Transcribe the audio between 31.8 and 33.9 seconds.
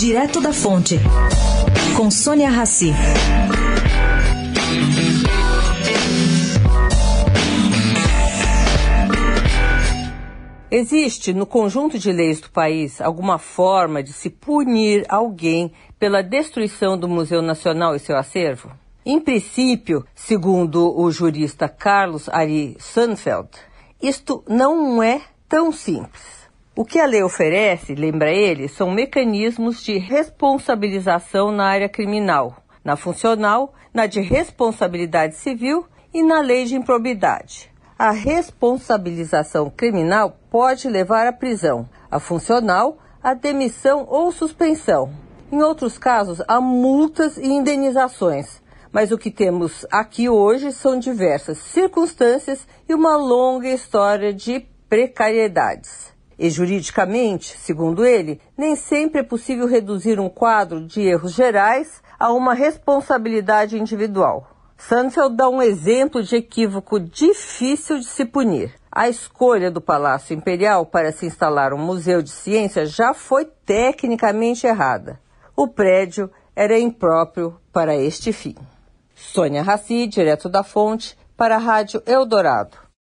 criminal, na funcional,